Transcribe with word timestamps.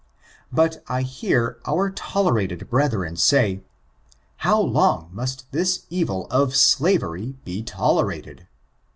But 0.51 0.81
I 0.87 1.03
hear 1.03 1.59
our 1.67 1.91
tolerated 1.91 2.71
brethren 2.71 3.17
say, 3.17 3.61
how 4.37 4.59
long 4.59 5.09
must 5.13 5.51
this 5.51 5.85
evil 5.91 6.25
of 6.31 6.55
slavery 6.55 7.35
be 7.45 7.61
tolerated? 7.61 8.47